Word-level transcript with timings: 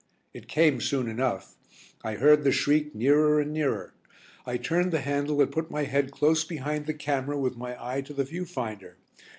It 0.33 0.47
came 0.47 0.81
soon 0.81 1.07
enough, 1.07 1.55
I 2.03 2.15
heard 2.15 2.43
the 2.43 2.51
shriek 2.51 2.95
nearer 2.95 3.39
and 3.39 3.53
nearer. 3.53 3.93
I 4.47 4.57
turned 4.57 4.91
the 4.91 5.01
handle 5.01 5.39
and 5.43 5.51
put 5.51 5.69
my 5.69 5.83
head 5.83 6.09
close 6.11 6.43
behind 6.43 6.87
the 6.87 6.95
camera 6.95 7.37
with 7.37 7.55
my 7.55 7.77
eye 7.79 8.01
to 8.01 8.13
the 8.15 8.23
view 8.23 8.45
finder. 8.45 8.97